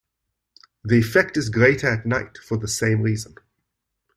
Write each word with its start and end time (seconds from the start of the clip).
The 0.83 0.95
effect 0.97 1.37
is 1.37 1.51
greater 1.51 1.85
at 1.85 2.07
night 2.07 2.39
for 2.39 2.57
the 2.57 2.67
same 2.67 3.03
reason. 3.03 3.35